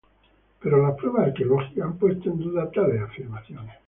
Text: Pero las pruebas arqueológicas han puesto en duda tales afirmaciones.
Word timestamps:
Pero 0.59 0.81
las 0.81 0.97
pruebas 0.97 1.27
arqueológicas 1.27 1.85
han 1.85 1.99
puesto 1.99 2.31
en 2.31 2.39
duda 2.39 2.71
tales 2.71 2.99
afirmaciones. 3.03 3.75